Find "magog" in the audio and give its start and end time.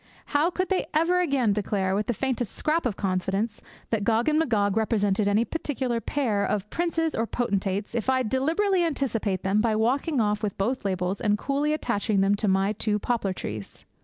4.39-4.75